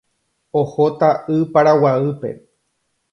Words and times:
Ohóta 0.61 1.11
Y 1.27 1.45
Paraguaýpe. 1.53 2.31